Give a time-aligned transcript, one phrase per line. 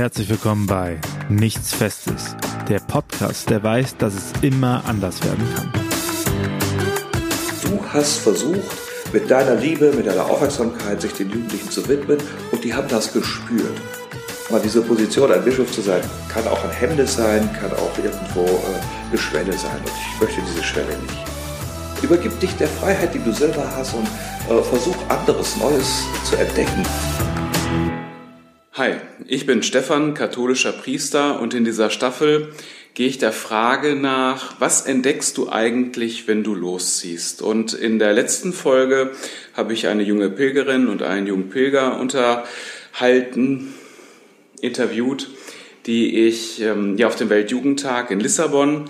[0.00, 2.34] Herzlich willkommen bei Nichts Festes,
[2.70, 5.70] der Podcast, der weiß, dass es immer anders werden kann.
[7.62, 8.78] Du hast versucht,
[9.12, 12.16] mit deiner Liebe, mit deiner Aufmerksamkeit sich den Jugendlichen zu widmen
[12.50, 13.78] und die haben das gespürt.
[14.48, 18.46] Aber diese Position, ein Bischof zu sein, kann auch ein Hemmnis sein, kann auch irgendwo
[18.46, 19.80] äh, eine Schwelle sein.
[19.84, 22.02] Und ich möchte diese Schwelle nicht.
[22.02, 24.06] Übergib dich der Freiheit, die du selber hast und
[24.48, 26.86] äh, versuch anderes Neues zu entdecken.
[28.80, 28.94] Hi,
[29.26, 32.54] ich bin Stefan, katholischer Priester und in dieser Staffel
[32.94, 37.42] gehe ich der Frage nach, was entdeckst du eigentlich, wenn du losziehst?
[37.42, 39.10] Und in der letzten Folge
[39.52, 43.74] habe ich eine junge Pilgerin und einen jungen Pilger unterhalten,
[44.62, 45.28] interviewt,
[45.84, 48.86] die ich ähm, ja auf dem Weltjugendtag in Lissabon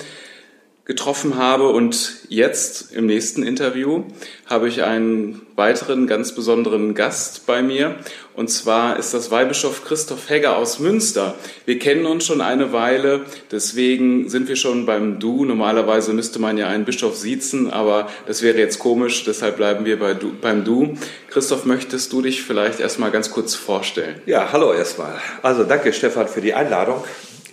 [0.90, 1.68] getroffen habe.
[1.68, 4.02] Und jetzt im nächsten Interview
[4.46, 7.94] habe ich einen weiteren ganz besonderen Gast bei mir.
[8.34, 11.36] Und zwar ist das Weihbischof Christoph Hegger aus Münster.
[11.64, 13.20] Wir kennen uns schon eine Weile,
[13.52, 15.44] deswegen sind wir schon beim Du.
[15.44, 19.96] Normalerweise müsste man ja einen Bischof siezen, aber das wäre jetzt komisch, deshalb bleiben wir
[19.96, 20.96] bei du, beim Du.
[21.28, 24.20] Christoph, möchtest du dich vielleicht erstmal ganz kurz vorstellen?
[24.26, 25.20] Ja, hallo erstmal.
[25.42, 27.04] Also danke Stefan für die Einladung.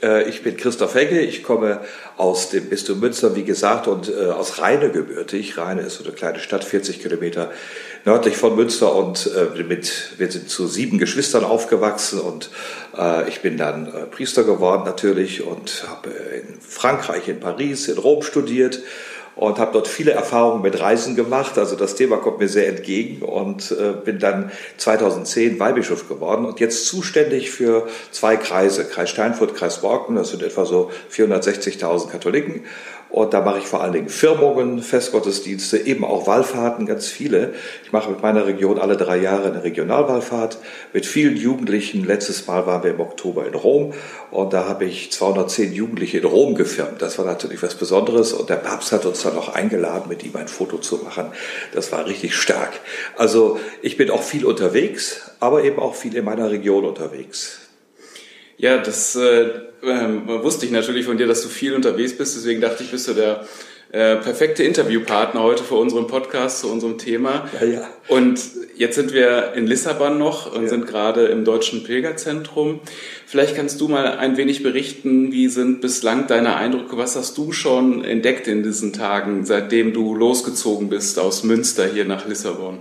[0.01, 1.81] Äh, ich bin Christoph Hegge, ich komme
[2.17, 5.57] aus dem Bistum Münster, wie gesagt, und äh, aus Rheine gebürtig.
[5.57, 7.51] Rheine ist so eine kleine Stadt, 40 Kilometer
[8.05, 12.49] nördlich von Münster und äh, mit, wir sind zu sieben Geschwistern aufgewachsen und
[13.27, 18.79] ich bin dann Priester geworden natürlich und habe in Frankreich, in Paris, in Rom studiert
[19.37, 21.57] und habe dort viele Erfahrungen mit Reisen gemacht.
[21.57, 26.59] Also das Thema kommt mir sehr entgegen und äh, bin dann 2010 Weihbischof geworden und
[26.59, 32.65] jetzt zuständig für zwei Kreise, Kreis Steinfurt, Kreis Borken, das sind etwa so 460.000 Katholiken
[33.09, 37.53] und da mache ich vor allen Dingen Firmungen, Festgottesdienste, eben auch Wallfahrten, ganz viele.
[37.85, 40.57] Ich mache mit meiner Region alle drei Jahre eine Regionalwallfahrt
[40.93, 42.03] mit vielen Jugendlichen.
[42.05, 43.93] Letztes Mal waren wir im Oktober in Rom
[44.29, 47.01] und da habe ich 210 Jugendliche in Rom gefirmt.
[47.01, 50.35] Das war natürlich was Besonderes und der Papst hat uns dann noch eingeladen, mit ihm
[50.35, 51.31] ein Foto zu machen.
[51.73, 52.73] Das war richtig stark.
[53.15, 57.66] Also ich bin auch viel unterwegs, aber eben auch viel in meiner Region unterwegs.
[58.57, 59.49] Ja, das äh,
[59.83, 62.35] ähm, wusste ich natürlich von dir, dass du viel unterwegs bist.
[62.35, 63.45] Deswegen dachte ich, bist du der
[63.91, 67.47] äh, perfekte Interviewpartner heute für unseren Podcast zu unserem Thema.
[67.61, 67.87] Ja, ja.
[68.07, 68.39] Und
[68.75, 70.69] jetzt sind wir in Lissabon noch und ja.
[70.69, 72.81] sind gerade im Deutschen Pilgerzentrum.
[73.29, 76.97] Vielleicht kannst du mal ein wenig berichten, wie sind bislang deine Eindrücke?
[76.97, 82.05] Was hast du schon entdeckt in diesen Tagen, seitdem du losgezogen bist aus Münster hier
[82.05, 82.77] nach Lissabon?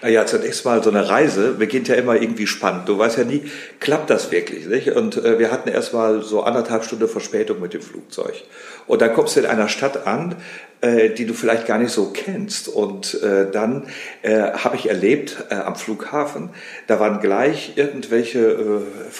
[0.00, 2.88] Naja, zunächst mal so eine Reise beginnt ja immer irgendwie spannend.
[2.88, 3.42] Du weißt ja nie,
[3.80, 4.92] klappt das wirklich, nicht?
[4.92, 8.44] Und äh, wir hatten erst mal so anderthalb Stunden Verspätung mit dem Flugzeug.
[8.86, 10.36] Und dann kommst du in einer Stadt an,
[10.82, 12.68] äh, die du vielleicht gar nicht so kennst.
[12.68, 13.86] Und äh, dann
[14.22, 16.50] äh, habe ich erlebt äh, am Flughafen,
[16.88, 19.10] da waren gleich irgendwelche äh,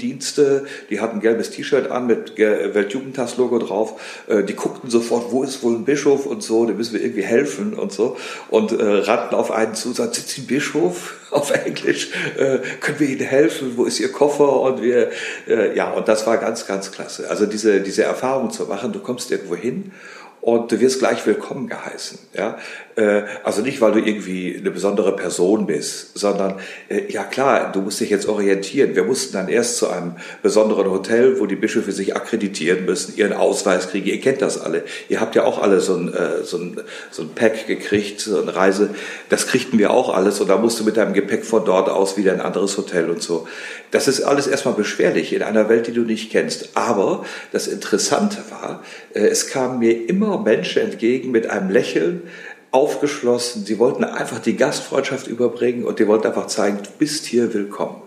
[0.00, 5.42] Freiwilligendienste, die hatten ein gelbes T-Shirt an mit Weltjugendtagslogo drauf, äh, die guckten sofort, wo
[5.42, 8.16] ist wohl ein Bischof und so, dem müssen wir irgendwie helfen und so
[8.48, 11.16] und äh, rannten auf einen zu, sagten, sitzt ein Bischof?
[11.30, 15.10] auf Englisch, äh, können wir Ihnen helfen, wo ist Ihr Koffer und wir,
[15.46, 17.30] äh, ja, und das war ganz, ganz klasse.
[17.30, 19.92] Also diese, diese Erfahrung zu machen, du kommst irgendwo hin
[20.40, 22.18] und du wirst gleich willkommen geheißen.
[22.34, 22.58] Ja?
[23.00, 26.56] Äh, also nicht, weil du irgendwie eine besondere Person bist, sondern
[26.88, 28.94] äh, ja klar, du musst dich jetzt orientieren.
[28.94, 33.32] Wir mussten dann erst zu einem besonderen Hotel, wo die Bischöfe sich akkreditieren müssen, ihren
[33.32, 34.06] Ausweis kriegen.
[34.06, 34.84] Ihr kennt das alle.
[35.08, 36.80] Ihr habt ja auch alle so ein, äh, so ein,
[37.10, 38.90] so ein Pack gekriegt, so eine Reise.
[39.30, 42.18] Das kriegten wir auch alles und da musst du mit deinem Gepäck von dort aus
[42.18, 43.48] wieder ein anderes Hotel und so.
[43.92, 46.70] Das ist alles erstmal beschwerlich in einer Welt, die du nicht kennst.
[46.74, 52.22] Aber das Interessante war, es kamen mir immer Menschen entgegen mit einem Lächeln,
[52.70, 53.64] aufgeschlossen.
[53.64, 58.02] Sie wollten einfach die Gastfreundschaft überbringen und die wollten einfach zeigen, du bist hier willkommen.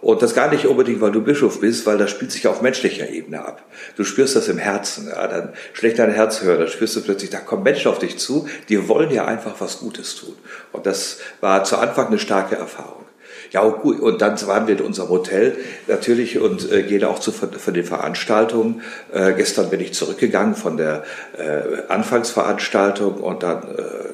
[0.00, 3.08] Und das gar nicht unbedingt, weil du Bischof bist, weil das spielt sich auf menschlicher
[3.08, 3.64] Ebene ab.
[3.96, 7.30] Du spürst das im Herzen, ja, dann schlägt dein Herz höher, dann spürst du plötzlich,
[7.30, 10.34] da kommen Menschen auf dich zu, die wollen dir einfach was Gutes tun.
[10.72, 13.04] Und das war zu Anfang eine starke Erfahrung.
[13.52, 17.32] Ja, gut, und dann waren wir in unserem Hotel natürlich und äh, gehen auch zu
[17.32, 18.80] von, von den Veranstaltungen.
[19.12, 21.04] Äh, gestern bin ich zurückgegangen von der
[21.36, 24.08] äh, Anfangsveranstaltung und dann äh,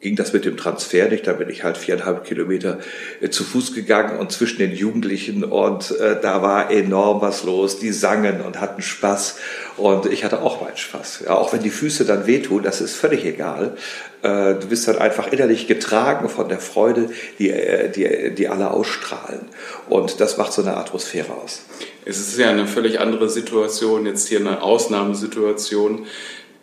[0.00, 1.26] ging das mit dem Transfer nicht.
[1.26, 2.78] Da bin ich halt viereinhalb Kilometer
[3.20, 7.78] äh, zu Fuß gegangen und zwischen den Jugendlichen und äh, da war enorm was los.
[7.78, 9.38] Die sangen und hatten Spaß
[9.76, 11.24] und ich hatte auch meinen Spaß.
[11.26, 13.76] Ja, auch wenn die Füße dann wehtun, das ist völlig egal.
[14.22, 18.70] Äh, du bist dann einfach innerlich getragen von der Freude, die, äh, die, die alle
[18.70, 19.40] ausstrahlen.
[19.88, 21.62] Und das macht so eine Atmosphäre aus.
[22.04, 26.06] Es ist ja eine völlig andere Situation, jetzt hier eine Ausnahmesituation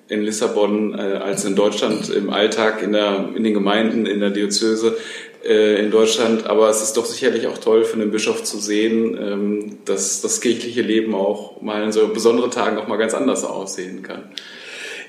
[0.09, 4.29] in Lissabon äh, als in Deutschland im Alltag, in, der, in den Gemeinden, in der
[4.29, 4.97] Diözese.
[5.43, 9.17] äh, in Deutschland, aber es ist doch sicherlich auch toll für einen Bischof zu sehen,
[9.19, 13.43] ähm, dass das kirchliche Leben auch mal in so besonderen Tagen auch mal ganz anders
[13.43, 14.23] aussehen kann.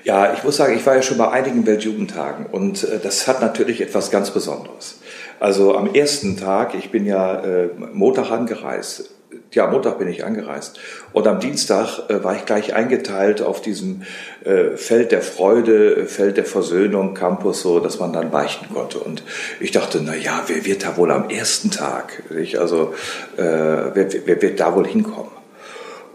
[0.03, 3.41] Ja, ich muss sagen, ich war ja schon bei einigen Weltjugendtagen und äh, das hat
[3.41, 4.99] natürlich etwas ganz Besonderes.
[5.39, 9.14] Also am ersten Tag, ich bin ja äh, Montag angereist,
[9.51, 10.79] ja, Montag bin ich angereist.
[11.13, 14.03] Und am Dienstag äh, war ich gleich eingeteilt auf diesem
[14.43, 18.99] äh, Feld der Freude, Feld der Versöhnung, Campus, so, dass man dann beichten konnte.
[18.99, 19.23] Und
[19.59, 22.93] ich dachte, na ja, wer wird da wohl am ersten Tag, ich, also,
[23.37, 25.31] äh, wer, wer wird da wohl hinkommen?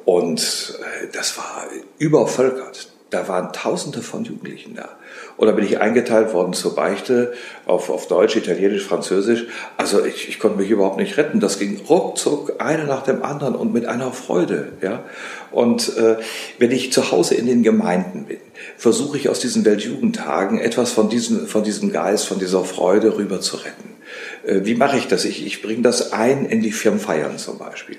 [0.05, 1.67] Und äh, das war
[1.99, 2.91] übervölkert.
[3.11, 4.89] Da waren Tausende von Jugendlichen da.
[5.47, 7.33] Da bin ich eingeteilt worden zur Beichte
[7.65, 9.47] auf, auf Deutsch, Italienisch, Französisch.
[9.77, 11.41] Also ich, ich konnte mich überhaupt nicht retten.
[11.41, 14.73] Das ging ruckzuck, eine nach dem anderen und mit einer Freude.
[14.83, 15.05] Ja?
[15.51, 16.17] Und äh,
[16.59, 18.39] wenn ich zu Hause in den Gemeinden bin,
[18.77, 23.41] versuche ich aus diesen Weltjugendtagen etwas von diesem, von diesem Geist, von dieser Freude rüber
[23.41, 23.97] zu retten.
[24.45, 25.25] Äh, wie mache ich das?
[25.25, 27.97] Ich, ich bringe das ein in die Firmenfeiern zum Beispiel.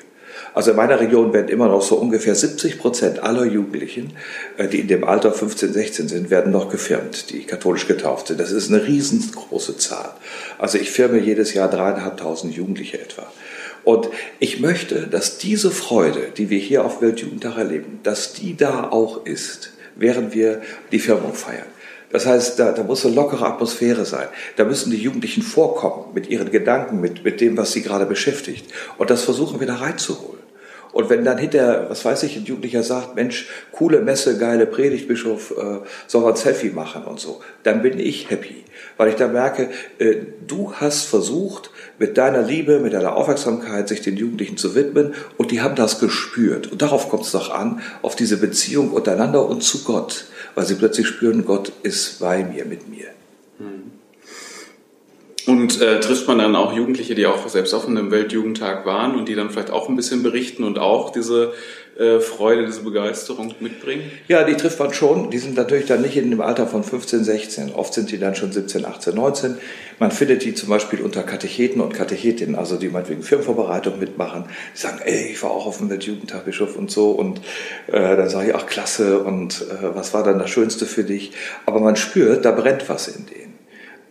[0.53, 4.13] Also in meiner Region werden immer noch so ungefähr 70 Prozent aller Jugendlichen,
[4.57, 8.39] äh, die in dem Alter 15, 16 sind, werden noch gefirmt, die katholisch getauft sind.
[8.39, 10.11] Das ist eine riesengroße Zahl.
[10.57, 13.31] Also ich firme jedes Jahr dreieinhalbtausend Jugendliche etwa.
[13.83, 14.09] Und
[14.39, 19.25] ich möchte, dass diese Freude, die wir hier auf Weltjugendtag erleben, dass die da auch
[19.25, 20.61] ist, während wir
[20.91, 21.65] die Firmung feiern.
[22.11, 24.27] Das heißt, da, da muss eine lockere Atmosphäre sein.
[24.57, 28.65] Da müssen die Jugendlichen vorkommen mit ihren Gedanken, mit, mit dem, was sie gerade beschäftigt.
[28.97, 30.40] Und das versuchen wir da reinzuholen.
[30.93, 35.07] Und wenn dann hinter, was weiß ich, ein Jugendlicher sagt, Mensch, coole Messe, geile Predigt,
[35.07, 38.63] Bischof, äh, soll man Selfie machen und so, dann bin ich happy.
[38.97, 40.15] Weil ich da merke, äh,
[40.45, 45.51] du hast versucht, mit deiner Liebe, mit deiner Aufmerksamkeit sich den Jugendlichen zu widmen und
[45.51, 46.71] die haben das gespürt.
[46.71, 50.75] Und darauf kommt es doch an, auf diese Beziehung untereinander und zu Gott, weil sie
[50.75, 53.07] plötzlich spüren, Gott ist bei mir, mit mir.
[53.59, 54.00] Hm.
[55.47, 59.27] Und äh, trifft man dann auch Jugendliche, die auch selbst auf einem Weltjugendtag waren und
[59.27, 61.53] die dann vielleicht auch ein bisschen berichten und auch diese
[61.97, 64.03] äh, Freude, diese Begeisterung mitbringen?
[64.27, 65.29] Ja, die trifft man schon.
[65.29, 67.73] Die sind natürlich dann nicht in dem Alter von 15, 16.
[67.73, 69.57] Oft sind die dann schon 17, 18, 19.
[69.99, 74.45] Man findet die zum Beispiel unter Katecheten und Katechetinnen, also die meinetwegen Firmenvorbereitung mitmachen.
[74.73, 77.11] Die sagen, ey, ich war auch auf dem Weltjugendtag, Bischof und so.
[77.11, 77.39] Und
[77.87, 81.31] äh, dann sage ich, ach klasse, und äh, was war dann das Schönste für dich?
[81.65, 83.50] Aber man spürt, da brennt was in denen.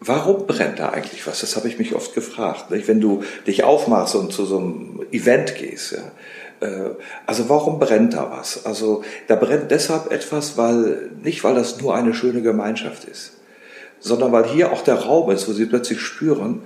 [0.00, 1.40] Warum brennt da eigentlich was?
[1.40, 2.70] Das habe ich mich oft gefragt.
[2.70, 2.88] Nicht?
[2.88, 6.90] Wenn du dich aufmachst und zu so einem Event gehst, ja, äh,
[7.26, 8.64] also warum brennt da was?
[8.64, 13.32] Also da brennt deshalb etwas, weil nicht weil das nur eine schöne Gemeinschaft ist,
[13.98, 16.62] sondern weil hier auch der Raum ist, wo sie plötzlich spüren,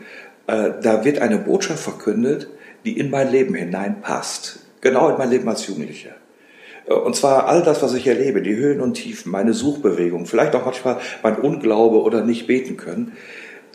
[0.46, 2.48] äh, da wird eine Botschaft verkündet,
[2.84, 6.14] die in mein Leben hineinpasst, genau in mein Leben als Jugendlicher.
[6.86, 10.54] Äh, und zwar all das, was ich erlebe, die Höhen und Tiefen, meine Suchbewegung, vielleicht
[10.54, 13.12] auch manchmal mein Unglaube oder nicht beten können.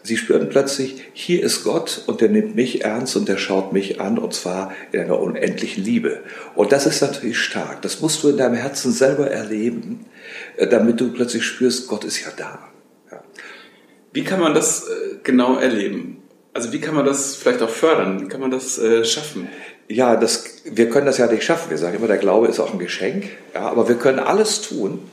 [0.02, 4.00] Sie spüren plötzlich, hier ist Gott und der nimmt mich ernst und der schaut mich
[4.00, 6.22] an und zwar in einer unendlichen Liebe.
[6.56, 7.82] Und das ist natürlich stark.
[7.82, 10.06] Das musst du in deinem Herzen selber erleben,
[10.56, 12.70] äh, damit du plötzlich spürst, Gott ist ja da.
[13.12, 13.22] Ja.
[14.14, 16.24] Wie kann man das äh, genau erleben?
[16.54, 18.22] Also wie kann man das vielleicht auch fördern?
[18.22, 19.48] Wie kann man das schaffen?
[19.90, 21.72] Ja, das, wir können das ja nicht schaffen.
[21.72, 23.26] Wir sagen immer, der Glaube ist auch ein Geschenk.
[23.54, 25.10] Ja, aber wir können alles tun,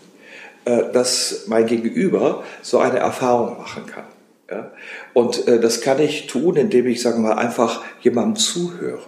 [0.67, 4.05] äh, dass mein Gegenüber so eine Erfahrung machen kann.
[4.51, 4.73] Ja?
[5.15, 9.03] Und äh, das kann ich tun, indem ich, sagen wir mal, einfach jemandem zuhöre.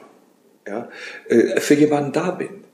[0.67, 0.89] Ja?
[1.29, 2.65] Äh, für jemanden da bin.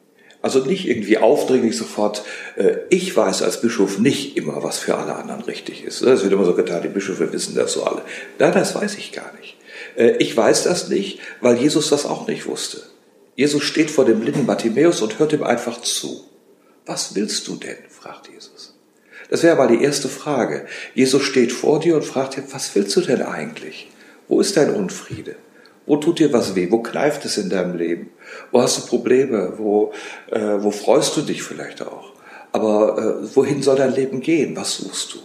[0.40, 2.22] Also nicht irgendwie aufdringlich sofort,
[2.56, 6.02] äh, ich weiß als Bischof nicht immer, was für alle anderen richtig ist.
[6.02, 8.02] Es wird immer so getan, die Bischöfe wissen das so alle.
[8.38, 9.56] Nein, das weiß ich gar nicht.
[9.96, 12.82] Äh, ich weiß das nicht, weil Jesus das auch nicht wusste.
[13.36, 16.24] Jesus steht vor dem blinden Bartimäus und hört ihm einfach zu.
[16.86, 17.76] Was willst du denn?
[17.88, 18.74] fragt Jesus.
[19.30, 20.66] Das wäre mal die erste Frage.
[20.94, 23.90] Jesus steht vor dir und fragt dir, was willst du denn eigentlich?
[24.28, 25.36] Wo ist dein Unfriede?
[25.86, 26.70] Wo tut dir was weh?
[26.70, 28.10] Wo kneift es in deinem Leben?
[28.50, 29.54] Wo hast du Probleme?
[29.56, 29.92] Wo,
[30.30, 32.12] äh, wo freust du dich vielleicht auch?
[32.52, 34.56] Aber äh, wohin soll dein Leben gehen?
[34.56, 35.18] Was suchst du?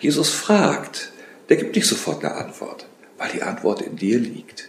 [0.00, 1.12] Jesus fragt.
[1.48, 2.86] Der gibt nicht sofort eine Antwort
[3.22, 4.68] weil die Antwort in dir liegt.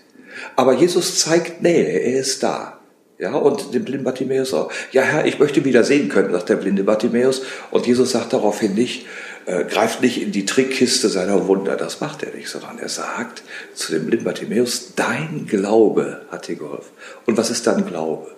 [0.55, 2.79] Aber Jesus zeigt Nähe, er ist da.
[3.23, 4.69] Ja, und dem blinden Bartimäus auch.
[4.91, 7.43] Ja, Herr, ich möchte wieder sehen können, sagt der blinde Bartimäus.
[7.71, 9.05] Und Jesus sagt daraufhin nicht,
[9.45, 11.77] äh, greift nicht in die Trickkiste seiner Wunder.
[11.77, 13.43] Das macht er nicht, sondern er sagt
[13.75, 16.91] zu dem blinden Bartimäus, dein Glaube hat dir geholfen.
[17.25, 18.29] Und was ist dann Glaube?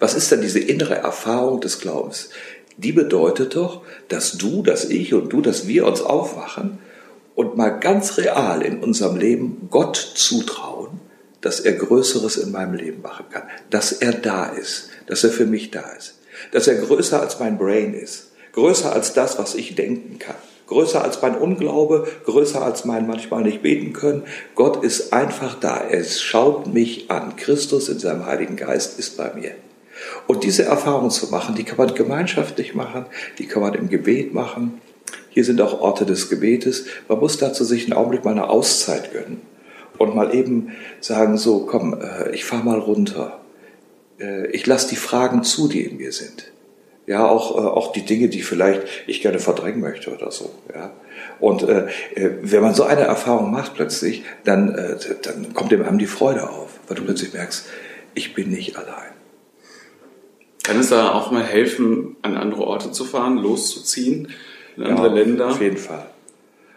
[0.00, 2.30] Was ist denn diese innere Erfahrung des Glaubens?
[2.76, 6.80] Die bedeutet doch, dass du, dass ich und du, dass wir uns aufwachen
[7.36, 11.03] und mal ganz real in unserem Leben Gott zutrauen,
[11.44, 15.44] dass er Größeres in meinem Leben machen kann, dass er da ist, dass er für
[15.44, 16.14] mich da ist,
[16.52, 20.36] dass er größer als mein Brain ist, größer als das, was ich denken kann.
[20.66, 24.22] Größer als mein Unglaube, größer als mein manchmal nicht beten können.
[24.54, 25.84] Gott ist einfach da.
[25.90, 27.36] Es schaut mich an.
[27.36, 29.50] Christus in seinem Heiligen Geist ist bei mir.
[30.26, 33.04] Und diese Erfahrung zu machen, die kann man gemeinschaftlich machen,
[33.38, 34.80] die kann man im Gebet machen.
[35.28, 36.86] Hier sind auch Orte des Gebetes.
[37.08, 39.42] Man muss dazu sich einen Augenblick mal eine Auszeit gönnen
[39.98, 43.40] und mal eben sagen, so, komm, äh, ich fahr mal runter.
[44.18, 46.52] Äh, ich lasse die Fragen zu, die in mir sind.
[47.06, 50.50] Ja, auch, äh, auch die Dinge, die vielleicht ich gerne verdrängen möchte oder so.
[50.74, 50.92] Ja.
[51.38, 55.98] Und äh, wenn man so eine Erfahrung macht plötzlich, dann, äh, dann kommt dem einem
[55.98, 57.66] die Freude auf, weil du plötzlich merkst,
[58.14, 59.12] ich bin nicht allein.
[60.62, 64.32] Kann es da auch mal helfen, an andere Orte zu fahren, loszuziehen,
[64.76, 65.48] in andere ja, Länder?
[65.48, 66.06] Auf jeden Fall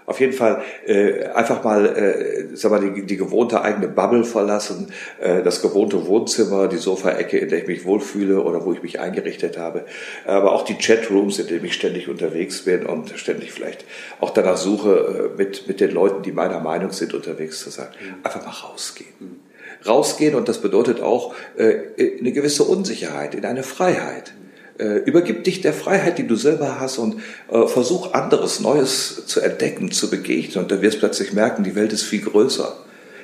[0.08, 4.94] auf jeden Fall äh, einfach mal, äh, sag mal, die, die gewohnte eigene Bubble verlassen,
[5.20, 9.02] äh, das gewohnte Wohnzimmer, die Sofaecke, in der ich mich wohlfühle oder wo ich mich
[9.02, 9.84] eingerichtet habe,
[10.26, 13.84] aber auch die Chatrooms, in denen ich ständig unterwegs bin und ständig vielleicht
[14.22, 17.88] auch danach suche, äh, mit, mit den Leuten, die meiner Meinung sind, unterwegs zu sein.
[18.24, 19.42] Einfach mal rausgehen.
[19.86, 24.34] Rausgehen und das bedeutet auch äh, eine gewisse Unsicherheit, in eine Freiheit.
[24.80, 29.42] Äh, übergib dich der Freiheit, die du selber hast und äh, versuch anderes, Neues zu
[29.42, 30.64] entdecken, zu begegnen.
[30.64, 32.78] Und dann wirst du plötzlich merken, die Welt ist viel größer.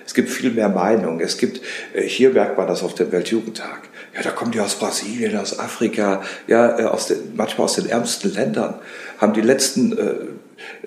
[0.05, 1.19] Es gibt viel mehr Meinungen.
[1.19, 1.61] Es gibt,
[1.93, 3.81] äh, hier merkt man das auf dem Weltjugendtag.
[4.15, 7.87] Ja, da kommen die aus Brasilien, aus Afrika, ja, äh, aus den, manchmal aus den
[7.87, 8.75] ärmsten Ländern,
[9.19, 10.13] haben die letzten äh,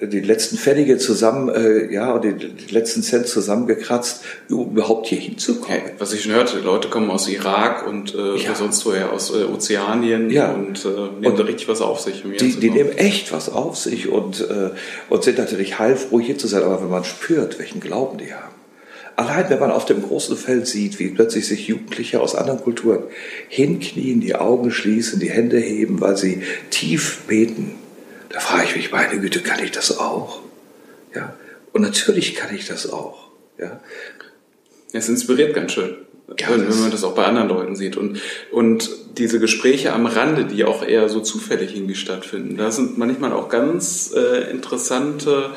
[0.01, 5.19] die letzten Pfennige zusammen, äh, ja, und die, die, letzten Cent zusammengekratzt, um überhaupt hier
[5.19, 5.81] hinzukommen.
[5.81, 5.93] Okay.
[5.99, 8.55] Was ich schon hörte, Leute kommen aus Irak und äh, ja.
[8.55, 10.53] sonst woher, aus äh, Ozeanien ja.
[10.53, 12.23] und äh, nehmen und da richtig was auf sich.
[12.39, 14.71] Die, die nehmen echt was auf sich und, äh,
[15.09, 18.55] und sind natürlich heilfroh hier zu sein, aber wenn man spürt, welchen Glauben die haben,
[19.19, 23.05] Allein wenn man auf dem großen Feld sieht, wie plötzlich sich Jugendliche aus anderen Kulturen
[23.49, 27.77] hinknien, die Augen schließen, die Hände heben, weil sie tief beten,
[28.37, 30.41] da frage ich mich, meine Güte, kann ich das auch?
[31.15, 31.35] Ja.
[31.73, 33.29] Und natürlich kann ich das auch.
[33.59, 33.81] Ja.
[34.93, 35.97] Es inspiriert ganz schön.
[36.39, 37.97] Ja, wenn, wenn man das auch bei anderen Leuten sieht.
[37.97, 38.21] Und,
[38.53, 43.33] und diese Gespräche am Rande, die auch eher so zufällig irgendwie stattfinden, da sind manchmal
[43.33, 45.53] auch ganz äh, interessante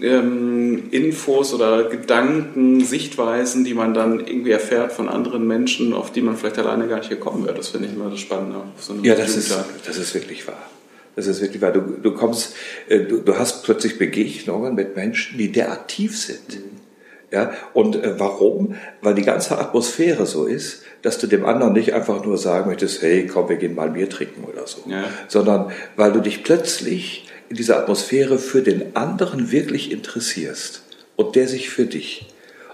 [0.00, 6.22] ähm, Infos oder Gedanken, Sichtweisen, die man dann irgendwie erfährt von anderen Menschen, auf die
[6.22, 7.56] man vielleicht alleine gar nicht gekommen wäre.
[7.56, 8.62] Das finde ich immer das Spannende.
[8.78, 10.70] So ja, das ist, das ist wirklich wahr.
[11.16, 11.72] Das ist wirklich wahr.
[11.72, 12.54] Du, du kommst,
[12.88, 16.56] äh, du, du hast plötzlich Begegnungen mit Menschen, die derart tief sind.
[16.56, 16.82] Mhm.
[17.30, 18.76] Ja, und äh, warum?
[19.00, 23.02] Weil die ganze Atmosphäre so ist, dass du dem anderen nicht einfach nur sagen möchtest,
[23.02, 25.04] hey, komm, wir gehen mal Bier trinken oder so, ja.
[25.28, 30.82] sondern weil du dich plötzlich in dieser Atmosphäre für den anderen wirklich interessierst
[31.16, 32.31] und der sich für dich.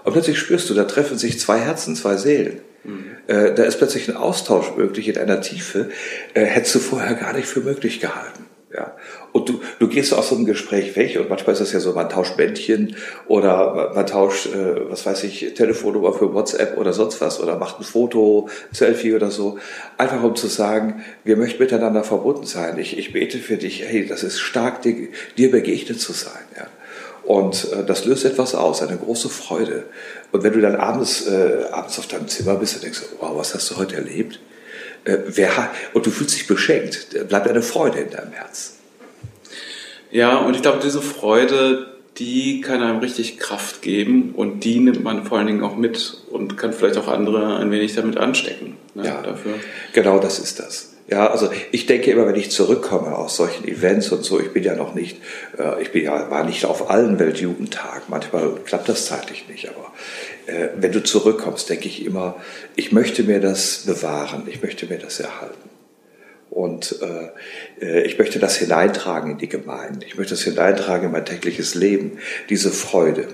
[0.09, 2.61] Und plötzlich spürst du, da treffen sich zwei Herzen, zwei Seelen.
[2.83, 3.05] Mhm.
[3.27, 5.91] Äh, da ist plötzlich ein Austausch möglich in einer Tiefe,
[6.33, 8.47] äh, hättest du vorher gar nicht für möglich gehalten.
[8.75, 8.97] Ja.
[9.33, 11.93] Und du, du gehst aus so einem Gespräch weg und manchmal ist es ja so,
[11.93, 12.95] man tauscht Bändchen
[13.27, 17.79] oder man tauscht, äh, was weiß ich, Telefonnummer für WhatsApp oder sonst was oder macht
[17.79, 19.59] ein Foto, Selfie oder so.
[19.99, 22.79] Einfach um zu sagen, wir möchten miteinander verbunden sein.
[22.79, 26.41] Ich, ich bete für dich, hey, das ist stark, dir, dir begegnet zu sein.
[26.57, 26.65] Ja.
[27.29, 29.83] Und äh, das löst etwas aus, eine große Freude.
[30.31, 33.53] Und wenn du dann abends, äh, abends auf deinem Zimmer bist und denkst, wow, was
[33.53, 34.39] hast du heute erlebt?
[35.03, 38.77] Äh, wer hat, und du fühlst dich beschenkt, bleibt eine Freude in deinem Herz.
[40.09, 45.03] Ja, und ich glaube, diese Freude, die kann einem richtig Kraft geben und die nimmt
[45.03, 48.75] man vor allen Dingen auch mit und kann vielleicht auch andere ein wenig damit anstecken.
[48.95, 49.53] Ne, ja, dafür.
[49.93, 50.95] genau das ist das.
[51.09, 54.63] Ja, also ich denke immer, wenn ich zurückkomme aus solchen Events und so, ich bin
[54.63, 55.17] ja noch nicht,
[55.57, 59.91] äh, ich bin ja, war nicht auf allen Weltjugendtagen, manchmal klappt das zeitlich nicht, aber
[60.45, 62.35] äh, wenn du zurückkommst, denke ich immer,
[62.75, 65.69] ich möchte mir das bewahren, ich möchte mir das erhalten.
[66.51, 71.11] Und äh, äh ich möchte das hineintragen in die Gemeinde, ich möchte das hineintragen in
[71.11, 73.29] mein tägliches Leben, diese Freude.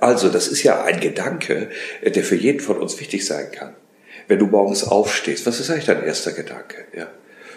[0.00, 1.68] Also, das ist ja ein Gedanke,
[2.04, 3.74] der für jeden von uns wichtig sein kann
[4.28, 6.84] wenn du morgens aufstehst, was ist eigentlich dein erster Gedanke?
[6.94, 7.06] Ja.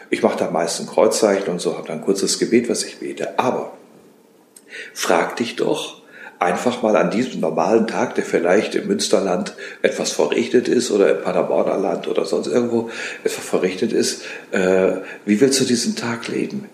[0.09, 2.97] Ich mache da meist ein Kreuzzeichen und so, habe dann ein kurzes Gebet, was ich
[2.97, 3.37] bete.
[3.37, 3.73] Aber
[4.93, 6.01] frag dich doch
[6.39, 11.21] einfach mal an diesem normalen Tag, der vielleicht im Münsterland etwas verrichtet ist oder im
[11.21, 12.89] Paderborner Land oder sonst irgendwo
[13.23, 14.93] etwas verrichtet ist, äh,
[15.25, 16.69] wie willst du diesen Tag leben?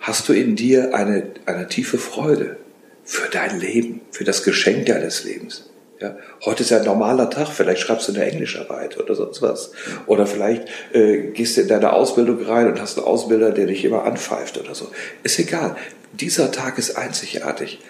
[0.00, 2.56] Hast du in dir eine, eine tiefe Freude
[3.04, 5.70] für dein Leben, für das Geschenk deines Lebens?
[6.00, 6.16] Ja,
[6.46, 9.72] heute ist ja ein normaler Tag, vielleicht schreibst du eine Englischarbeit oder sonst was.
[10.06, 13.84] Oder vielleicht äh, gehst du in deine Ausbildung rein und hast einen Ausbilder, der dich
[13.84, 14.90] immer anpfeift oder so.
[15.24, 15.76] Ist egal.
[16.12, 17.80] Dieser Tag ist einzigartig.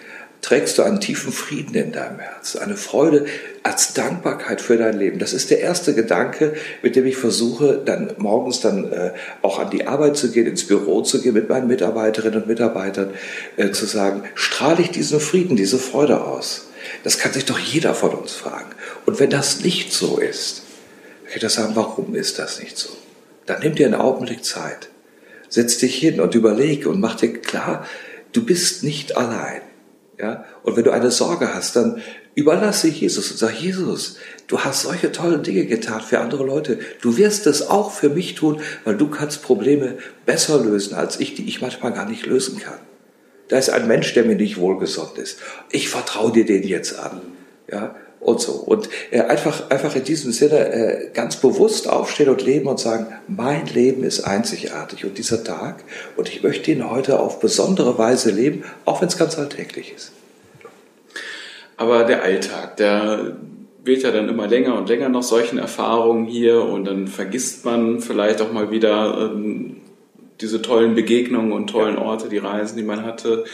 [0.41, 3.27] trägst du einen tiefen Frieden in deinem Herz, eine Freude
[3.63, 5.19] als Dankbarkeit für dein Leben.
[5.19, 9.69] Das ist der erste Gedanke, mit dem ich versuche, dann morgens dann äh, auch an
[9.69, 13.11] die Arbeit zu gehen, ins Büro zu gehen, mit meinen Mitarbeiterinnen und Mitarbeitern
[13.55, 16.70] äh, zu sagen, strahle ich diesen Frieden, diese Freude aus?
[17.03, 18.71] Das kann sich doch jeder von uns fragen.
[19.05, 20.63] Und wenn das nicht so ist,
[21.27, 22.89] kann ich sagen, warum ist das nicht so?
[23.45, 24.89] Dann nimm dir einen Augenblick Zeit.
[25.49, 27.87] Setz dich hin und überleg und mach dir klar,
[28.31, 29.61] du bist nicht allein.
[30.19, 30.45] Ja?
[30.63, 32.01] Und wenn du eine Sorge hast, dann
[32.35, 34.17] überlasse Jesus und sag, Jesus,
[34.47, 36.79] du hast solche tollen Dinge getan für andere Leute.
[37.01, 41.35] Du wirst es auch für mich tun, weil du kannst Probleme besser lösen als ich,
[41.35, 42.79] die ich manchmal gar nicht lösen kann.
[43.51, 45.37] Da ist ein Mensch, der mir nicht wohlgesonnen ist.
[45.71, 47.19] Ich vertraue dir den jetzt an.
[47.69, 47.95] Ja?
[48.21, 48.53] Und so.
[48.53, 53.07] Und äh, einfach, einfach in diesem Sinne äh, ganz bewusst aufstehen und leben und sagen,
[53.27, 55.83] mein Leben ist einzigartig und dieser Tag
[56.15, 60.13] und ich möchte ihn heute auf besondere Weise leben, auch wenn es ganz alltäglich ist.
[61.75, 63.35] Aber der Alltag, der
[63.83, 67.99] wird ja dann immer länger und länger nach solchen Erfahrungen hier und dann vergisst man
[67.99, 69.80] vielleicht auch mal wieder ähm,
[70.41, 73.45] diese tollen Begegnungen und tollen Orte, die Reisen, die man hatte.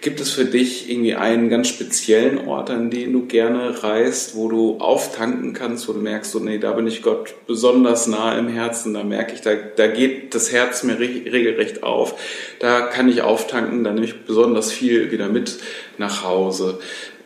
[0.00, 4.48] Gibt es für dich irgendwie einen ganz speziellen Ort, an den du gerne reist, wo
[4.48, 8.48] du auftanken kannst, wo du merkst, so, nee, da bin ich Gott besonders nah im
[8.48, 12.14] Herzen, da merke ich, da, da geht das Herz mir regelrecht auf,
[12.60, 15.58] da kann ich auftanken, da nehme ich besonders viel wieder mit
[15.98, 16.78] nach Hause.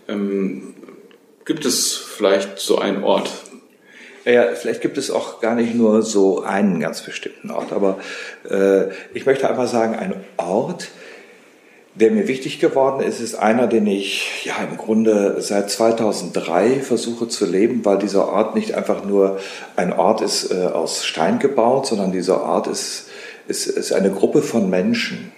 [0.09, 0.75] Ähm,
[1.45, 3.31] gibt es vielleicht so einen Ort,
[4.25, 7.99] ja, vielleicht gibt es auch gar nicht nur so einen ganz bestimmten Ort, aber
[8.49, 10.89] äh, ich möchte einfach sagen, ein Ort,
[11.95, 17.29] der mir wichtig geworden ist, ist einer, den ich ja im Grunde seit 2003 versuche
[17.29, 19.39] zu leben, weil dieser Ort nicht einfach nur
[19.77, 23.09] ein Ort ist äh, aus Stein gebaut, sondern dieser Ort ist,
[23.49, 25.33] ist, ist eine Gruppe von Menschen,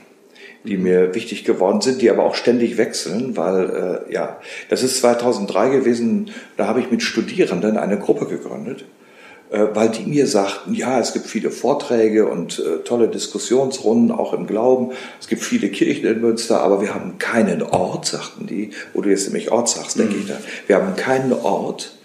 [0.64, 4.99] die mir wichtig geworden sind, die aber auch ständig wechseln, weil äh, ja, das ist
[4.99, 8.85] 2003 gewesen, da habe ich mit Studierenden eine Gruppe gegründet,
[9.50, 14.33] äh, weil die mir sagten, ja, es gibt viele Vorträge und äh, tolle Diskussionsrunden, auch
[14.33, 18.71] im Glauben, es gibt viele Kirchen in Münster, aber wir haben keinen Ort, sagten die,
[18.95, 20.21] wo du jetzt nämlich Ort sagst, denke mhm.
[20.21, 20.38] ich da,
[20.69, 21.97] wir haben keinen Ort,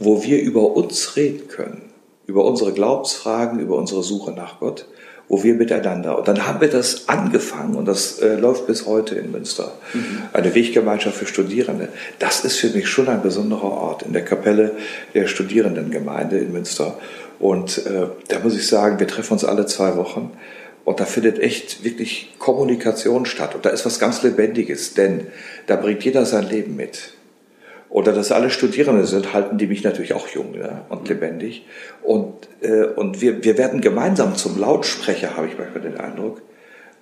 [0.00, 1.82] wo wir über uns reden können,
[2.26, 4.86] über unsere Glaubensfragen, über unsere Suche nach Gott
[5.28, 6.18] wo wir miteinander.
[6.18, 9.72] Und dann haben wir das angefangen und das äh, läuft bis heute in Münster.
[9.94, 10.22] Mhm.
[10.32, 11.88] Eine Weggemeinschaft für Studierende.
[12.18, 14.72] Das ist für mich schon ein besonderer Ort in der Kapelle
[15.14, 16.98] der Studierendengemeinde in Münster.
[17.38, 20.32] Und äh, da muss ich sagen, wir treffen uns alle zwei Wochen.
[20.84, 23.54] Und da findet echt wirklich Kommunikation statt.
[23.54, 25.28] Und da ist was ganz Lebendiges, denn
[25.66, 27.12] da bringt jeder sein Leben mit
[27.92, 31.66] oder dass alle Studierende sind, halten die mich natürlich auch jung ja, und lebendig.
[32.02, 36.40] Und, äh, und wir, wir werden gemeinsam zum Lautsprecher, habe ich manchmal den Eindruck.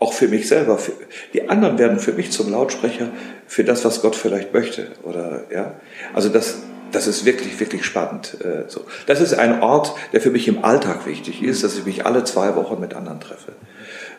[0.01, 0.79] Auch für mich selber.
[0.79, 0.93] Für,
[1.33, 3.09] die anderen werden für mich zum Lautsprecher
[3.47, 4.89] für das, was Gott vielleicht möchte.
[5.05, 5.77] Oder, ja.
[6.13, 6.59] Also das,
[6.91, 8.39] das ist wirklich, wirklich spannend.
[8.41, 8.81] Äh, so.
[9.07, 12.25] Das ist ein Ort, der für mich im Alltag wichtig ist, dass ich mich alle
[12.25, 13.53] zwei Wochen mit anderen treffe.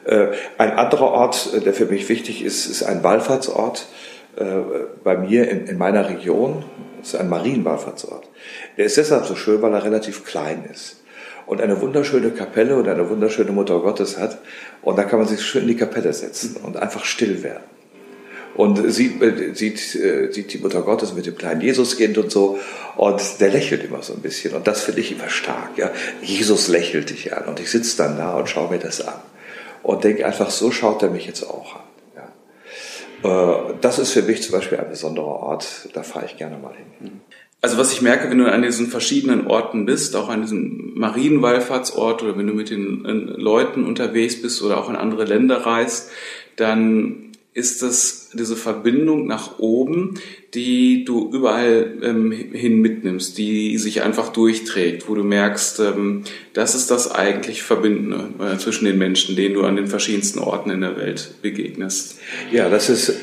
[0.05, 3.87] Äh, ein anderer Ort, äh, der für mich wichtig ist, ist ein Wallfahrtsort
[5.03, 6.63] bei mir in, in meiner Region,
[7.01, 8.29] ist ein Marienwallfahrtsort.
[8.77, 10.97] Der ist deshalb so schön, weil er relativ klein ist
[11.51, 14.37] und eine wunderschöne Kapelle und eine wunderschöne Mutter Gottes hat.
[14.81, 17.63] Und da kann man sich schön in die Kapelle setzen und einfach still werden.
[18.55, 22.59] Und sieht, äh, sieht, äh, sieht die Mutter Gottes mit dem kleinen Jesuskind und so.
[22.97, 24.53] Und der lächelt immer so ein bisschen.
[24.53, 25.77] Und das finde ich immer stark.
[25.77, 25.91] Ja?
[26.21, 27.45] Jesus lächelt dich an.
[27.45, 29.19] Und ich sitze dann da und schaue mir das an.
[29.83, 31.90] Und denke einfach, so schaut er mich jetzt auch an.
[33.23, 36.73] Äh, das ist für mich zum Beispiel ein besonderer Ort, da fahre ich gerne mal
[36.73, 37.21] hin.
[37.61, 42.23] Also was ich merke, wenn du an diesen verschiedenen Orten bist, auch an diesem Marienwallfahrtsort
[42.23, 46.09] oder wenn du mit den Leuten unterwegs bist oder auch in andere Länder reist,
[46.55, 50.15] dann ist das diese Verbindung nach oben,
[50.53, 56.75] die du überall ähm, hin mitnimmst, die sich einfach durchträgt, wo du merkst, ähm, das
[56.75, 60.81] ist das eigentlich Verbindende äh, zwischen den Menschen, denen du an den verschiedensten Orten in
[60.81, 62.19] der Welt begegnest.
[62.53, 63.15] Ja, das ist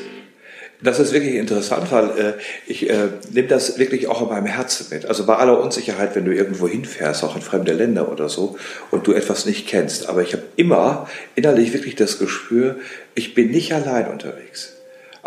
[0.81, 2.33] das ist wirklich interessant, weil äh,
[2.65, 5.05] ich äh, nehme das wirklich auch in meinem Herzen mit.
[5.05, 8.57] Also bei aller Unsicherheit, wenn du irgendwo hinfährst, auch in fremde Länder oder so,
[8.89, 10.07] und du etwas nicht kennst.
[10.07, 12.77] Aber ich habe immer innerlich wirklich das Gespür,
[13.13, 14.78] ich bin nicht allein unterwegs.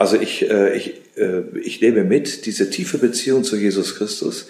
[0.03, 4.49] Also ich, äh, ich, äh, ich nehme mit diese tiefe Beziehung zu Jesus Christus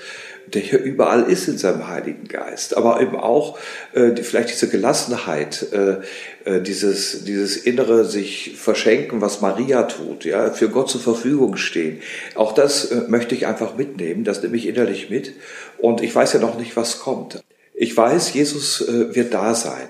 [0.48, 3.58] der hier überall ist in seinem Heiligen Geist, aber eben auch
[3.92, 5.98] äh, vielleicht diese Gelassenheit, äh,
[6.44, 12.02] äh, dieses, dieses innere sich verschenken, was Maria tut, ja, für Gott zur Verfügung stehen.
[12.34, 15.32] Auch das äh, möchte ich einfach mitnehmen, das nehme ich innerlich mit
[15.78, 17.42] und ich weiß ja noch nicht, was kommt.
[17.74, 19.88] Ich weiß, Jesus äh, wird da sein,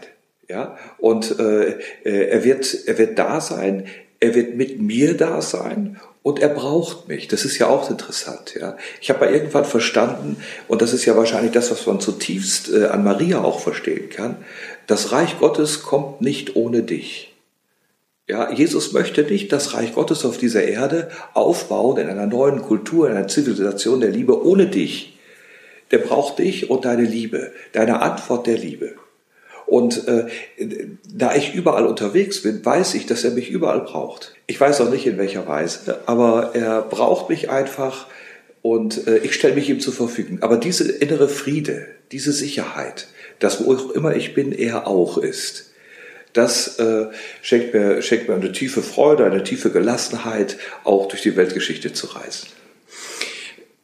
[0.48, 3.87] ja, und äh, äh er wird, er wird da sein,
[4.23, 7.27] er wird mit mir da sein und er braucht mich.
[7.27, 8.55] Das ist ja auch interessant.
[8.59, 8.77] Ja.
[9.01, 10.37] Ich habe mal irgendwann verstanden,
[10.69, 14.37] und das ist ja wahrscheinlich das, was man zutiefst äh, an Maria auch verstehen kann,
[14.87, 17.35] das Reich Gottes kommt nicht ohne dich.
[18.29, 23.11] Ja, Jesus möchte nicht das Reich Gottes auf dieser Erde aufbauen in einer neuen Kultur,
[23.11, 25.19] in einer Zivilisation der Liebe ohne dich.
[25.91, 28.95] Der braucht dich und deine Liebe, deine Antwort der Liebe.
[29.73, 30.27] Und äh,
[31.15, 34.35] da ich überall unterwegs bin, weiß ich, dass er mich überall braucht.
[34.47, 38.07] Ich weiß auch nicht in welcher Weise, aber er braucht mich einfach
[38.61, 40.43] und äh, ich stelle mich ihm zur Verfügung.
[40.43, 43.07] Aber diese innere Friede, diese Sicherheit,
[43.39, 45.71] dass wo auch immer ich bin, er auch ist,
[46.35, 47.07] das äh,
[47.41, 52.09] schenkt, mir, schenkt mir eine tiefe Freude, eine tiefe Gelassenheit, auch durch die Weltgeschichte zu
[52.09, 52.49] reisen.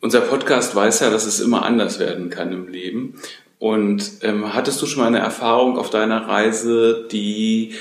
[0.03, 3.14] Unser Podcast weiß ja, dass es immer anders werden kann im Leben.
[3.59, 7.75] Und ähm, hattest du schon mal eine Erfahrung auf deiner Reise, die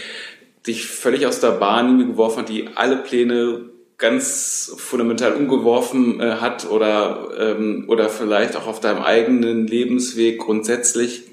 [0.65, 6.69] dich völlig aus der Bahn geworfen hat, die alle Pläne ganz fundamental umgeworfen äh, hat
[6.69, 11.23] oder ähm, oder vielleicht auch auf deinem eigenen Lebensweg grundsätzlich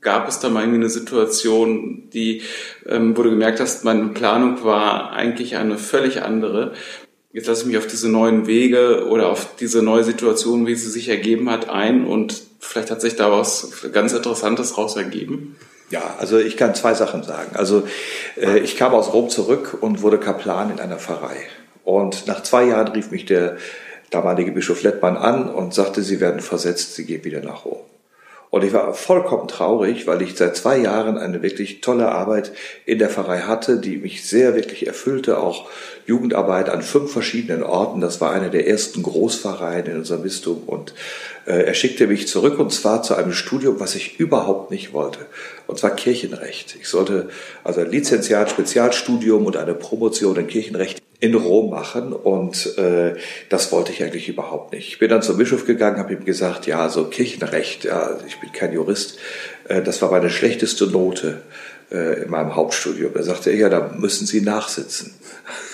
[0.00, 2.42] gab es da mal irgendwie eine Situation, die
[2.86, 6.72] ähm, wo du gemerkt hast, meine Planung war eigentlich eine völlig andere.
[7.32, 10.90] Jetzt lasse ich mich auf diese neuen Wege oder auf diese neue Situation, wie sie
[10.90, 15.56] sich ergeben hat, ein und vielleicht hat sich da was ganz Interessantes raus ergeben.
[15.88, 17.54] Ja, also ich kann zwei Sachen sagen.
[17.54, 17.86] Also
[18.40, 21.36] äh, ich kam aus Rom zurück und wurde Kaplan in einer Pfarrei.
[21.84, 23.56] Und nach zwei Jahren rief mich der
[24.10, 27.80] damalige Bischof Lettmann an und sagte, Sie werden versetzt, Sie gehen wieder nach Rom.
[28.52, 32.52] Und ich war vollkommen traurig, weil ich seit zwei Jahren eine wirklich tolle Arbeit
[32.84, 35.70] in der Pfarrei hatte, die mich sehr wirklich erfüllte, auch
[36.04, 38.02] Jugendarbeit an fünf verschiedenen Orten.
[38.02, 40.92] Das war eine der ersten Großpfarreien in unserem Bistum und
[41.46, 45.20] äh, er schickte mich zurück und zwar zu einem Studium, was ich überhaupt nicht wollte.
[45.66, 46.76] Und zwar Kirchenrecht.
[46.78, 47.30] Ich sollte
[47.64, 53.14] also ein Lizenziat, Spezialstudium und eine Promotion in Kirchenrecht in Rom machen und äh,
[53.48, 54.88] das wollte ich eigentlich überhaupt nicht.
[54.88, 58.50] Ich bin dann zum Bischof gegangen, habe ihm gesagt, ja, so Kirchenrecht, ja, ich bin
[58.50, 59.20] kein Jurist,
[59.68, 61.42] äh, das war meine schlechteste Note
[61.92, 63.12] äh, in meinem Hauptstudium.
[63.14, 65.14] Da sagte er, ja, da müssen Sie nachsitzen.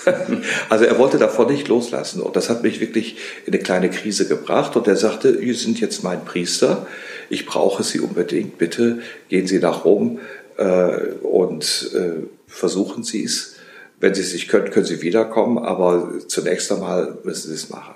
[0.69, 4.27] also er wollte davon nicht loslassen und das hat mich wirklich in eine kleine Krise
[4.27, 6.85] gebracht und er sagte, Sie sind jetzt mein Priester,
[7.31, 10.19] ich brauche Sie unbedingt, bitte gehen Sie nach Rom
[10.57, 10.91] äh,
[11.23, 13.55] und äh, versuchen Sie es
[13.99, 17.95] wenn Sie es nicht können, können Sie wiederkommen, aber zunächst einmal müssen Sie es machen.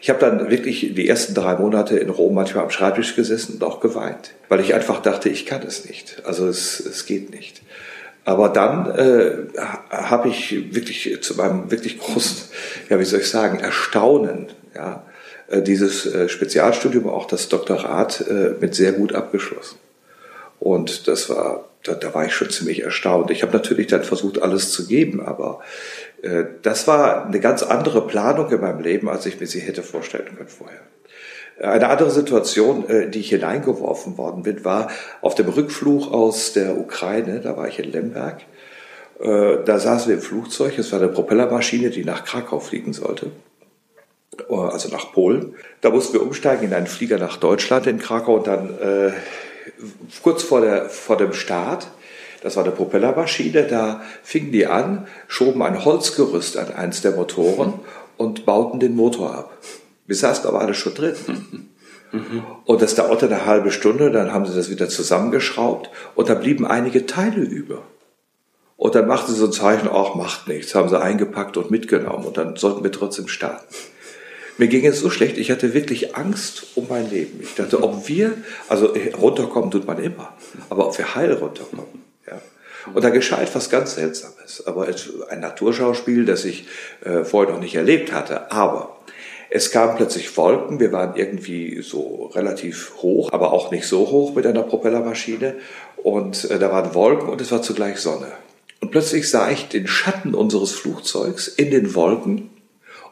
[0.00, 3.64] Ich habe dann wirklich die ersten drei Monate in Rom manchmal am Schreibtisch gesessen und
[3.64, 6.22] auch geweint, weil ich einfach dachte, ich kann es nicht.
[6.24, 7.62] Also es, es geht nicht.
[8.24, 9.58] Aber dann äh,
[9.90, 12.48] habe ich wirklich zu meinem wirklich großen,
[12.88, 15.04] ja wie soll ich sagen, Erstaunen, ja,
[15.48, 19.78] äh, dieses äh, Spezialstudium, auch das Doktorat äh, mit sehr gut abgeschlossen.
[20.60, 23.30] Und das war da, da war ich schon ziemlich erstaunt.
[23.30, 25.60] Ich habe natürlich dann versucht, alles zu geben, aber
[26.22, 29.82] äh, das war eine ganz andere Planung in meinem Leben, als ich mir sie hätte
[29.82, 30.80] vorstellen können vorher.
[31.60, 34.90] Eine andere Situation, äh, die ich hineingeworfen worden bin, war
[35.20, 38.40] auf dem Rückflug aus der Ukraine, da war ich in Lemberg,
[39.20, 43.30] äh, da saßen wir im Flugzeug, es war eine Propellermaschine, die nach Krakau fliegen sollte
[44.48, 45.54] äh, also nach Polen.
[45.80, 49.12] Da mussten wir umsteigen in einen Flieger nach Deutschland in Krakau und dann äh,
[50.22, 51.88] kurz vor, der, vor dem Start,
[52.42, 57.74] das war eine Propellermaschine, da fingen die an, schoben ein Holzgerüst an eins der Motoren
[58.16, 59.58] und bauten den Motor ab.
[60.06, 61.16] Wir saßen aber alle schon drin.
[62.66, 66.66] Und das dauerte eine halbe Stunde, dann haben sie das wieder zusammengeschraubt und da blieben
[66.66, 67.82] einige Teile über.
[68.76, 72.24] Und dann machten sie so ein Zeichen, ach, macht nichts, haben sie eingepackt und mitgenommen
[72.24, 73.64] und dann sollten wir trotzdem starten.
[74.58, 77.40] Mir ging es so schlecht, ich hatte wirklich Angst um mein Leben.
[77.42, 78.34] Ich dachte, ob wir,
[78.68, 80.34] also runterkommen tut man immer,
[80.68, 82.02] aber ob wir heil runterkommen.
[82.26, 82.40] Ja.
[82.92, 84.88] Und da geschah etwas ganz Seltsames, aber
[85.30, 86.66] ein Naturschauspiel, das ich
[87.04, 88.50] äh, vorher noch nicht erlebt hatte.
[88.50, 88.96] Aber
[89.48, 94.34] es kamen plötzlich Wolken, wir waren irgendwie so relativ hoch, aber auch nicht so hoch
[94.34, 95.56] mit einer Propellermaschine.
[95.96, 98.32] Und äh, da waren Wolken und es war zugleich Sonne.
[98.80, 102.50] Und plötzlich sah ich den Schatten unseres Flugzeugs in den Wolken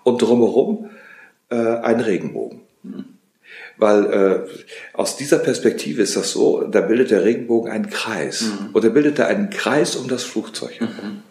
[0.03, 0.91] und drumherum
[1.51, 2.61] äh, einen Regenbogen.
[3.77, 4.41] Weil äh,
[4.93, 8.43] aus dieser Perspektive ist das so, da bildet der Regenbogen einen Kreis.
[8.43, 8.71] Mhm.
[8.75, 10.81] Und er bildete einen Kreis um das Flugzeug.
[10.81, 11.23] Mhm.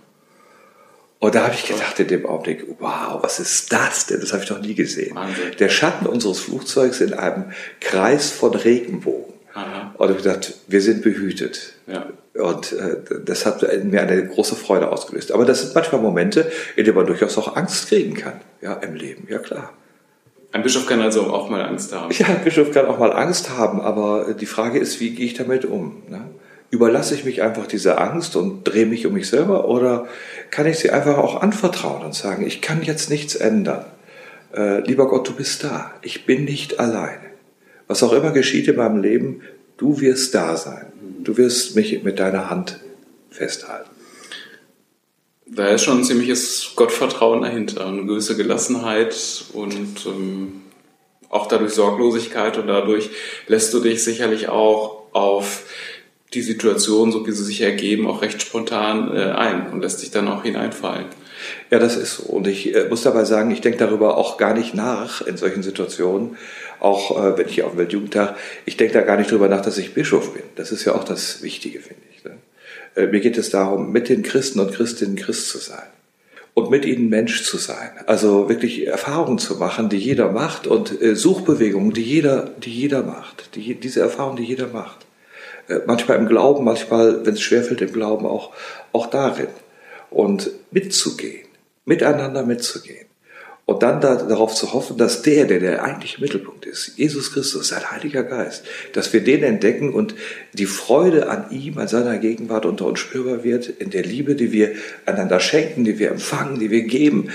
[1.19, 4.21] Und da habe ich gedacht in dem Augenblick, wow, was ist das denn?
[4.21, 5.15] Das habe ich noch nie gesehen.
[5.15, 5.51] Wahnsinn.
[5.59, 7.51] Der Schatten unseres Flugzeugs in einem
[7.81, 9.33] Kreis von Regenbogen.
[9.53, 9.93] Aha.
[9.97, 11.73] Und ich habe gedacht, wir sind behütet.
[11.87, 12.07] Ja.
[12.41, 15.33] Und äh, das hat mir eine große Freude ausgelöst.
[15.33, 18.95] Aber das sind manchmal Momente, in denen man durchaus auch Angst kriegen kann, ja, im
[18.95, 19.73] Leben, ja klar.
[20.51, 22.11] Ein Bischof kann also auch mal Angst haben.
[22.17, 25.35] Ja, ein Bischof kann auch mal Angst haben, aber die Frage ist, wie gehe ich
[25.35, 26.01] damit um?
[26.09, 26.21] Ne?
[26.71, 30.07] Überlasse ich mich einfach dieser Angst und drehe mich um mich selber oder
[30.49, 33.85] kann ich sie einfach auch anvertrauen und sagen, ich kann jetzt nichts ändern.
[34.55, 35.93] Äh, lieber Gott, du bist da.
[36.01, 37.29] Ich bin nicht alleine.
[37.87, 39.41] Was auch immer geschieht in meinem Leben,
[39.77, 40.87] du wirst da sein.
[41.23, 42.79] Du wirst mich mit deiner Hand
[43.29, 43.88] festhalten.
[45.51, 50.61] Da ist schon ein ziemliches Gottvertrauen dahinter, eine gewisse Gelassenheit und ähm,
[51.29, 53.09] auch dadurch Sorglosigkeit und dadurch
[53.47, 55.63] lässt du dich sicherlich auch auf
[56.33, 60.11] die Situation, so wie sie sich ergeben, auch recht spontan äh, ein und lässt dich
[60.11, 61.05] dann auch hineinfallen.
[61.71, 62.23] Ja, das ist so.
[62.23, 65.63] Und ich äh, muss dabei sagen, ich denke darüber auch gar nicht nach in solchen
[65.63, 66.37] Situationen.
[66.79, 69.77] Auch äh, wenn ich auf dem Weltjugendtag, ich denke da gar nicht drüber nach, dass
[69.77, 70.43] ich Bischof bin.
[70.55, 72.23] Das ist ja auch das Wichtige, finde ich.
[72.23, 72.37] Ne?
[72.95, 75.87] Äh, mir geht es darum, mit den Christen und Christinnen Christ zu sein
[76.53, 77.91] und mit ihnen Mensch zu sein.
[78.05, 83.03] Also wirklich Erfahrungen zu machen, die jeder macht und äh, Suchbewegungen, die jeder, die jeder
[83.03, 83.55] macht.
[83.55, 85.05] Die, diese Erfahrungen, die jeder macht.
[85.67, 88.51] Äh, manchmal im Glauben, manchmal, wenn es schwerfällt, im Glauben auch,
[88.91, 89.47] auch darin.
[90.09, 91.47] Und mitzugehen,
[91.85, 93.08] miteinander mitzugehen.
[93.69, 97.67] Und dann da, darauf zu hoffen, dass der, der der eigentliche Mittelpunkt ist, Jesus Christus,
[97.67, 100.15] sein Heiliger Geist, dass wir den entdecken und
[100.53, 104.51] die Freude an ihm, an seiner Gegenwart unter uns spürbar wird, in der Liebe, die
[104.51, 104.71] wir
[105.05, 107.29] einander schenken, die wir empfangen, die wir geben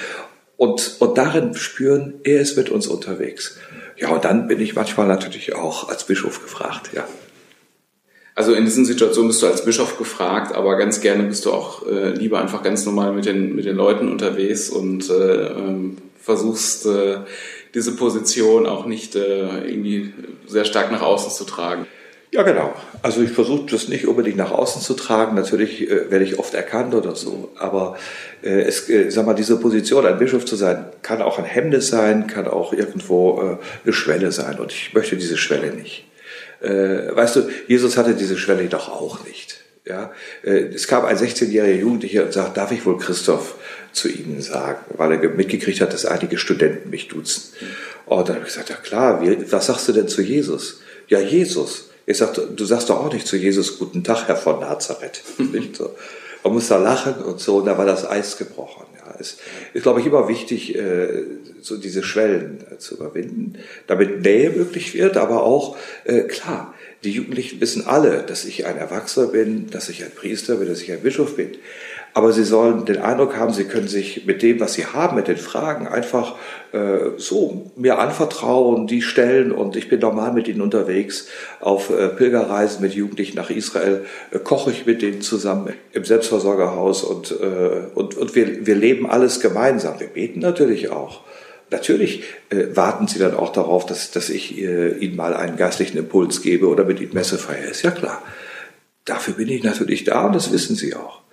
[0.57, 3.57] und, und darin spüren, er ist mit uns unterwegs.
[3.97, 7.07] Ja, und dann bin ich manchmal natürlich auch als Bischof gefragt, ja.
[8.35, 11.87] Also in diesen Situationen bist du als Bischof gefragt, aber ganz gerne bist du auch
[11.87, 16.87] äh, lieber einfach ganz normal mit den, mit den Leuten unterwegs und äh, ähm, versuchst
[16.87, 17.18] äh,
[17.74, 20.12] diese Position auch nicht äh, irgendwie
[20.46, 21.87] sehr stark nach außen zu tragen.
[22.30, 22.74] Ja, genau.
[23.02, 25.37] Also ich versuche das nicht unbedingt nach außen zu tragen.
[25.37, 27.52] Natürlich äh, werde ich oft erkannt oder so.
[27.56, 27.96] Aber
[28.42, 31.88] äh, es, äh, sag mal, diese Position, ein Bischof zu sein, kann auch ein Hemmnis
[31.88, 34.58] sein, kann auch irgendwo äh, eine Schwelle sein.
[34.58, 36.06] Und ich möchte diese Schwelle nicht.
[36.60, 39.60] Äh, weißt du, Jesus hatte diese Schwelle doch auch nicht.
[39.87, 43.56] Ja, äh, es kam ein 16-jähriger Jugendlicher und sagt, darf ich wohl Christoph
[43.94, 47.52] zu Ihnen sagen, weil er mitgekriegt hat, dass einige Studenten mich duzen.
[48.07, 50.80] Und dann habe ich gesagt, ja klar, wie, was sagst du denn zu Jesus?
[51.09, 51.90] Ja, Jesus.
[52.07, 55.22] Ich sagte, du sagst doch auch nicht zu Jesus, guten Tag, Herr von Nazareth.
[55.38, 55.94] nicht so.
[56.42, 58.85] Man muss da lachen und so, und da war das Eis gebrochen.
[58.98, 59.38] Ja, es
[59.72, 61.24] ist, glaube ich, immer wichtig, äh,
[61.62, 63.54] so diese Schwellen äh, zu überwinden,
[63.87, 68.76] damit Nähe möglich wird, aber auch, äh, klar, die Jugendlichen wissen alle, dass ich ein
[68.76, 71.52] Erwachsener bin, dass ich ein Priester bin, dass ich ein Bischof bin.
[72.16, 75.27] Aber sie sollen den Eindruck haben, sie können sich mit dem, was sie haben, mit
[75.27, 76.37] den Fragen einfach
[76.70, 81.27] äh, so mir anvertrauen, die stellen und ich bin normal mit ihnen unterwegs.
[81.61, 87.03] Auf äh, Pilgerreisen mit Jugendlichen nach Israel äh, koche ich mit denen zusammen im Selbstversorgerhaus
[87.03, 89.98] und, äh, und, und wir, wir leben alles gemeinsam.
[89.98, 91.22] Wir beten natürlich auch.
[91.70, 95.98] Natürlich äh, warten sie dann auch darauf, dass, dass ich äh, ihnen mal einen geistlichen
[95.98, 97.72] Impuls gebe oder mit ihnen Messe feiere.
[97.72, 98.22] Ist ja klar.
[99.05, 101.23] Dafür bin ich natürlich da und das wissen sie auch.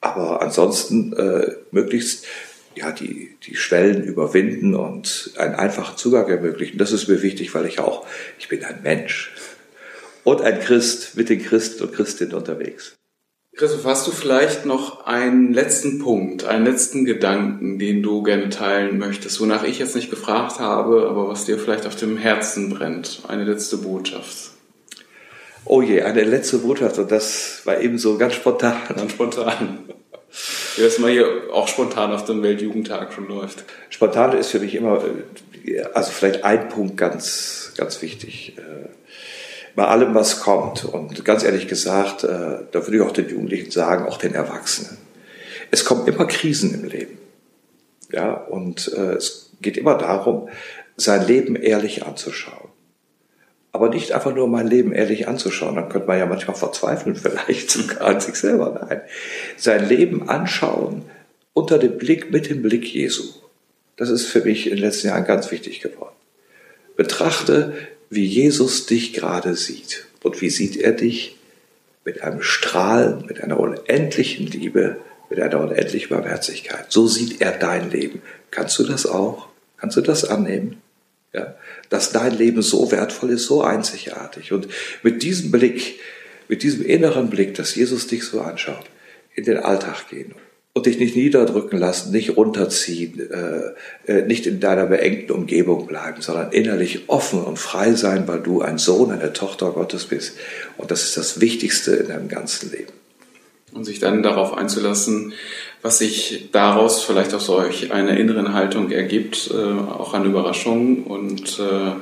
[0.00, 2.26] Aber ansonsten äh, möglichst
[2.74, 6.78] ja, die, die Schwellen überwinden und einen einfachen Zugang ermöglichen.
[6.78, 8.06] Das ist mir wichtig, weil ich auch,
[8.38, 9.32] ich bin ein Mensch
[10.24, 12.96] und ein Christ mit den Christen und Christinnen unterwegs.
[13.56, 18.96] Christoph, hast du vielleicht noch einen letzten Punkt, einen letzten Gedanken, den du gerne teilen
[18.96, 23.22] möchtest, wonach ich jetzt nicht gefragt habe, aber was dir vielleicht auf dem Herzen brennt?
[23.28, 24.52] Eine letzte Botschaft.
[25.64, 28.76] Oh je, eine letzte Botschaft und das war eben so ganz spontan.
[28.96, 29.80] Ganz spontan.
[30.76, 33.64] Wie das mal hier auch spontan auf dem Weltjugendtag schon läuft.
[33.88, 35.02] Spontan ist für mich immer,
[35.64, 38.56] äh, also vielleicht ein Punkt ganz, ganz wichtig.
[38.56, 38.88] Äh,
[39.74, 40.84] bei allem, was kommt.
[40.84, 42.28] Und ganz ehrlich gesagt, äh,
[42.70, 44.98] da würde ich auch den Jugendlichen sagen, auch den Erwachsenen.
[45.70, 47.18] Es kommen immer Krisen im Leben.
[48.12, 50.48] Ja, und es geht immer darum,
[50.96, 52.69] sein Leben ehrlich anzuschauen.
[53.72, 57.70] Aber nicht einfach nur mein Leben ehrlich anzuschauen, dann könnte man ja manchmal verzweifeln, vielleicht
[57.70, 58.86] sogar an sich selber.
[58.88, 59.00] Nein.
[59.56, 61.02] Sein Leben anschauen
[61.52, 63.24] unter dem Blick, mit dem Blick Jesu.
[63.96, 66.14] Das ist für mich in den letzten Jahren ganz wichtig geworden.
[66.96, 67.74] Betrachte,
[68.08, 70.06] wie Jesus dich gerade sieht.
[70.22, 71.36] Und wie sieht er dich?
[72.04, 74.96] Mit einem Strahlen, mit einer unendlichen Liebe,
[75.28, 76.86] mit einer unendlichen Barmherzigkeit.
[76.88, 78.22] So sieht er dein Leben.
[78.50, 79.48] Kannst du das auch?
[79.76, 80.82] Kannst du das annehmen?
[81.32, 81.54] Ja,
[81.90, 84.52] dass dein Leben so wertvoll ist, so einzigartig.
[84.52, 84.66] Und
[85.04, 86.00] mit diesem Blick,
[86.48, 88.84] mit diesem inneren Blick, dass Jesus dich so anschaut,
[89.34, 90.34] in den Alltag gehen
[90.72, 96.22] und dich nicht niederdrücken lassen, nicht runterziehen, äh, äh, nicht in deiner beengten Umgebung bleiben,
[96.22, 100.36] sondern innerlich offen und frei sein, weil du ein Sohn, eine Tochter Gottes bist.
[100.78, 102.92] Und das ist das Wichtigste in deinem ganzen Leben.
[103.72, 105.32] Und sich dann darauf einzulassen,
[105.82, 111.58] was sich daraus vielleicht aus euch einer inneren Haltung ergibt, äh, auch an Überraschungen und
[111.58, 111.92] äh,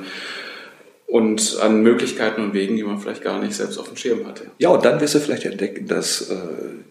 [1.09, 4.51] und an Möglichkeiten und Wegen, die man vielleicht gar nicht selbst auf dem Schirm hatte.
[4.59, 6.35] Ja, und dann wirst du vielleicht entdecken, dass, äh,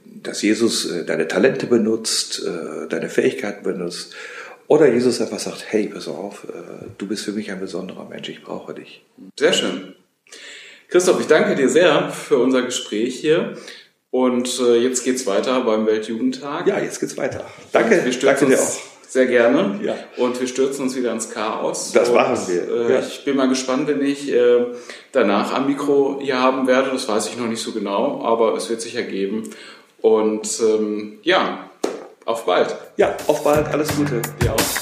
[0.05, 4.15] dass Jesus äh, deine Talente benutzt, äh, deine Fähigkeiten benutzt.
[4.67, 6.47] Oder Jesus einfach sagt, hey, pass auf,
[6.99, 9.03] du bist für mich ein besonderer Mensch, ich brauche dich.
[9.39, 9.95] Sehr schön.
[10.89, 13.57] Christoph, ich danke dir sehr für unser Gespräch hier.
[14.11, 16.67] Und jetzt geht's weiter beim Weltjugendtag.
[16.67, 17.45] Ja, jetzt geht's weiter.
[17.73, 18.89] Danke, wir danke dir auch.
[19.09, 19.81] Sehr gerne.
[19.83, 19.95] Ja.
[20.19, 21.93] Und wir stürzen uns wieder ins Chaos.
[21.93, 22.89] Das und, machen wir.
[22.89, 23.01] Äh, ja.
[23.01, 24.67] Ich bin mal gespannt, wenn ich äh,
[25.13, 26.91] danach am Mikro hier haben werde.
[26.91, 29.49] Das weiß ich noch nicht so genau, aber es wird sich ergeben.
[30.03, 31.71] Und ähm, ja,
[32.27, 32.77] auf bald.
[32.99, 33.69] Ja, auf bald.
[33.69, 34.21] Alles Gute.
[34.43, 34.78] Dir auch.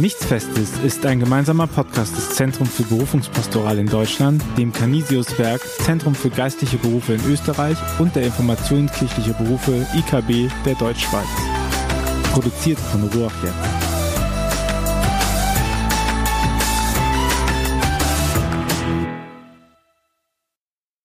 [0.00, 6.14] Nichts Festes ist ein gemeinsamer Podcast des Zentrum für Berufungspastoral in Deutschland, dem Canisius-Werk Zentrum
[6.14, 11.26] für geistliche Berufe in Österreich und der Informationskirchliche Berufe IKB der Deutschschweiz.
[12.32, 13.77] Produziert von Ruach jetzt.